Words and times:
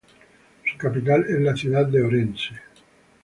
Su 0.65 0.79
capital 0.79 1.27
es 1.29 1.39
la 1.41 1.55
ciudad 1.55 1.85
de 1.85 2.01
Orense. 2.01 2.55